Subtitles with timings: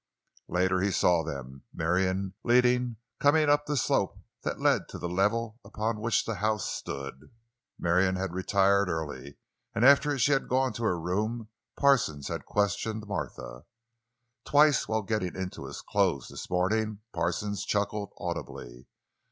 [0.47, 5.59] Later he saw them, Marion leading, coming up the slope that led to the level
[5.63, 7.29] upon which the house stood.
[7.77, 9.37] Marion had retired early,
[9.75, 13.65] and after she had gone to her room Parsons had questioned Martha.
[14.43, 18.87] Twice while getting into his clothes this morning Parsons chuckled audibly.